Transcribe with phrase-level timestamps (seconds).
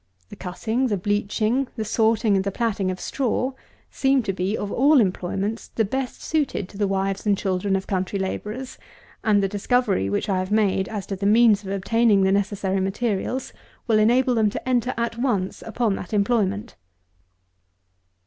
[0.29, 3.51] The cutting, the bleaching, the sorting, and the platting of straw,
[3.91, 7.85] seem to be, of all employments, the best suited to the wives and children of
[7.85, 8.79] country labourers;
[9.23, 12.79] and the discovery which I have made, as to the means of obtaining the necessary
[12.79, 13.53] materials,
[13.85, 16.77] will enable them to enter at once upon that employment.